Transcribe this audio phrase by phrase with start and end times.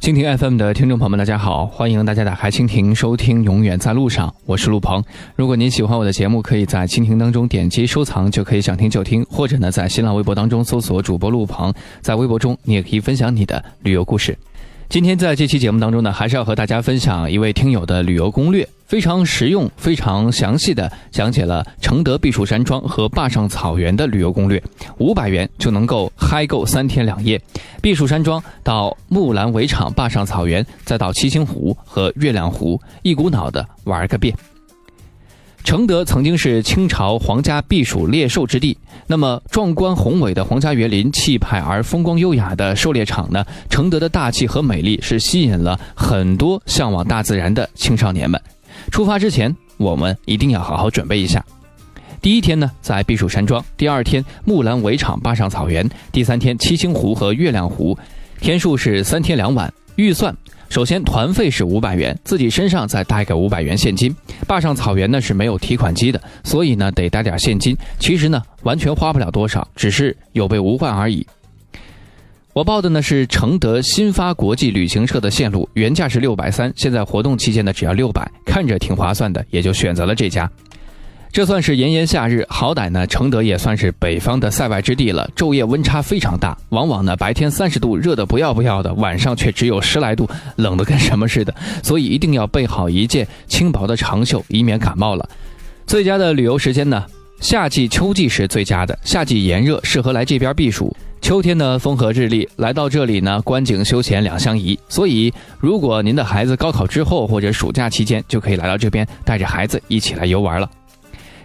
[0.00, 5.04] 蜻蜓 FM 的听众朋友们，大家好，欢迎大家打开蜻蜓收听《永远在路上》，我是陆鹏。
[5.36, 14.34] 如果您喜欢我的节目，可以在蜻蜓当中点击收藏，就可以想听就听；或者呢，在新浪微博当中搜索主播陆鹏，在微博中你也可以分享你的旅游故事。
[14.90, 24.60] 今天在这期节目当中呢，还是要和大家分享一位听友的旅游攻略，非常实用、非常详细的讲解了承德避暑山庄和坝上草原的旅游攻略，
[24.98, 27.40] 五百元就能够嗨够三天两夜。
[27.80, 34.34] 避暑山庄到木兰围场、坝上草原，再到七星湖和月亮湖，一股脑的玩个遍。
[35.62, 43.44] 承德曾经是清朝皇家避暑猎兽之地，那么壮观宏伟的皇家园林、气派而风光优雅的狩猎场呢？
[43.68, 48.40] 承德的大气和美丽是吸引了很多向往大自然的青少年们。
[48.90, 51.44] 出发之前，我们一定要好好准备一下。
[52.20, 57.96] 第一天呢，在避暑山庄；第二天，木兰围场、坝上草原；第三天，七星湖和月亮湖。
[58.40, 60.34] 天数是三天两晚，预算。
[60.70, 64.14] 首先，团费是五百元，自己身上再带个五百元现金。
[64.46, 67.76] 坝上草原呢是没有提款机的，所以呢得带点现金。
[67.98, 71.26] 其实呢完全花不了多少，只是有备无患而已。
[72.52, 80.48] 我报的呢是承德新发国际旅行社的线路，原价是六百三，现在活动期间呢只要六百，看着挺划算的，也就选择了这家。
[81.32, 85.30] 这算是炎炎夏日，好歹呢，承德也算是北方的塞外之地了。
[85.36, 91.54] 昼夜温差非常大，往往呢白天三十度热得不要不要的，晚上却只有十来度，冷得跟什么似的。
[91.84, 95.28] 所以一定要备好一件轻薄的长袖，以免感冒了。
[95.86, 97.04] 最佳的旅游时间呢，
[97.40, 98.98] 夏季、秋季是最佳的。
[99.04, 104.76] 夏季炎热，适合来这边避暑；秋天呢，风和日丽，来到这里呢，观景休闲两相宜。
[104.88, 110.68] 所以，如果您的孩子高考之后或者暑假期间，就可以来到这边，带着孩子一起来游玩了。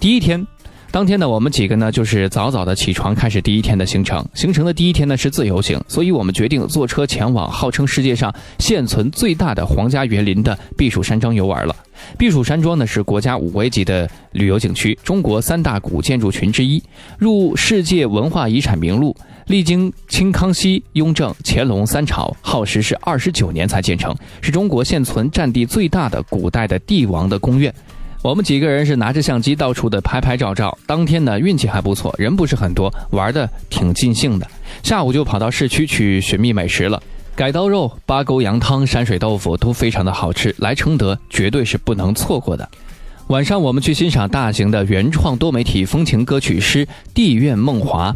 [0.00, 0.46] 第一天，
[0.90, 4.26] 当天呢，我们几个呢就是早早的起床，开始第一天的行程。
[4.32, 11.76] 行程的第一天呢是自由行，所以我们决定坐车前往号称世界上现存最大的皇家园林的避暑山庄游玩了。
[12.16, 16.82] 避暑山庄呢是国家五 A 级的旅游景区，中国三大古建筑群之一，
[17.18, 19.14] 入世界文化遗产名录。
[19.48, 27.74] 历经清康熙、雍正、乾隆三朝，耗时是二十九年才建成，是中国现存占地最大的古代的帝王的宫苑。
[28.22, 30.76] 我们几个人是拿着相机到处的拍拍照照。
[30.86, 34.46] 当天呢运气还不错，人不是很多，玩的挺尽兴的。
[34.82, 37.02] 下午就跑到市区去寻觅美食了，
[37.34, 42.68] 改刀肉、八沟羊汤、山水豆腐都非常的好吃，来承德绝对是不能错过的。
[43.28, 48.12] 晚上我们去欣赏大型的原创多媒体风情歌曲诗《地院梦华》。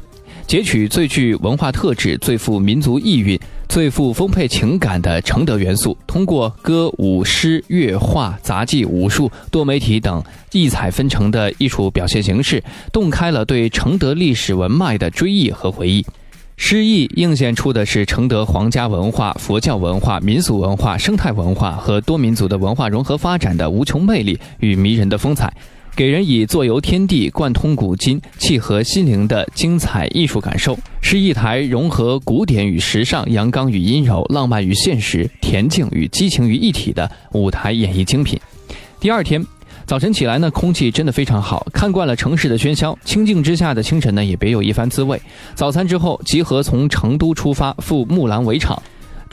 [0.47, 3.41] 截取最具文化特质、最富民族意蕴、
[3.75, 16.07] 最富丰沛情感的承德元素，通过歌舞诗乐画杂技武术多媒体等异彩纷呈的艺术表现形式，洞开了对承德历史文脉的追忆和回忆。
[16.57, 25.53] 诗意映现出的是承德皇家文化、佛教文化、民俗文化、生态文化和多民族的文化融合发展的无穷魅力与迷人的风采。
[25.97, 38.37] 给人以坐游天地、贯通古今、契合心灵的精彩艺术感受，是一台融合古典与时尚、阳刚与阴柔、浪漫与现实、恬静与激情于一体的舞台演绎精品。
[38.99, 39.41] 第二天
[39.87, 45.21] 早晨起来呢，空气真的非常好，看惯了城市的喧嚣，清静之下的清晨呢，也别有一番滋味。
[45.55, 48.83] 早餐之后，集合从成都出发赴木兰围场。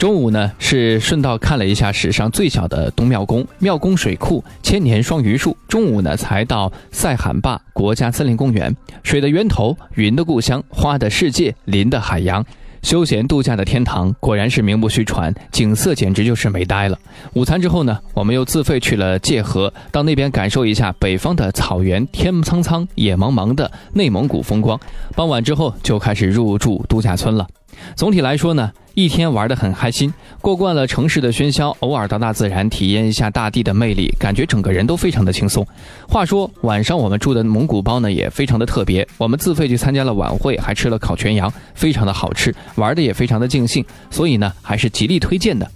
[0.02, 5.56] 中午呢，是顺道看了一下史上最小的东庙宫、庙宫水库、千年双榆树。
[5.68, 12.44] 中午呢，才到塞罕坝国家森林公园，水的源头、云的故乡、花的世界、林的海洋、
[12.82, 16.98] 休闲度假的天堂，果然是名不虚传，景色简直就是美呆了。
[17.34, 24.76] 午餐之后呢，我们又自费去了界河，到那边感受一下北方的草原，天苍苍、野茫茫的内蒙古风光。
[25.14, 27.46] 傍晚之后就开始入住度假村了。
[27.94, 28.72] 总体来说呢。
[28.94, 30.12] 一天玩得很开心，
[30.42, 35.66] 过惯了城市的喧嚣，偶尔到大自然体验一下大地的魅力，感觉整个人都非常的轻松。
[36.06, 45.66] 话说晚上我们住的蒙古包呢也非常的特别，我们自费去参加了晚会，还吃了烤全羊，非常的好吃，玩的也非常的尽兴，所以呢还是极力推荐的。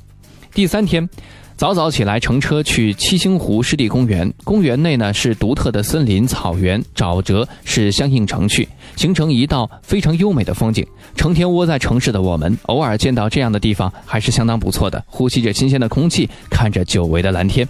[0.52, 1.08] 第三天。
[1.56, 4.30] 早早起来，乘车去七星湖湿地公园。
[4.44, 10.86] 公园内呢是独特的森林、草原、沼泽是相映成趣，形成一道非常优美的风景。
[11.14, 15.02] 成天窝在城市的我们，偶尔见到这样的地方还是相当不错的。
[15.06, 17.66] 呼吸着新鲜的空气，看着久违的蓝天，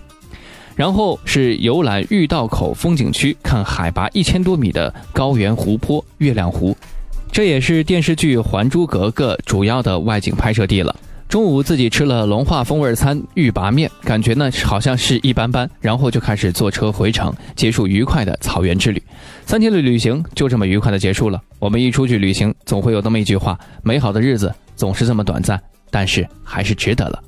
[0.75, 6.77] 然后是游览玉道口风景区，看海拔一千多米的高原湖泊月亮湖，
[7.31, 10.97] 这也是电视剧《还珠格格》主要的外景拍摄地了。
[11.29, 19.03] 中午自己吃了龙化风味餐玉拔面，感觉呢好像是一般般，然后就开始坐车回城，结束愉快的草原之旅。
[19.45, 21.43] 三天的旅行就这么愉快的结束了。
[21.59, 27.23] 我们一出去旅行，总会有那么一句话：美好的日子总是这么短暂，但是还是值得了。